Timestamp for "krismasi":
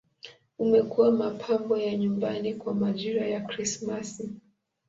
3.41-4.29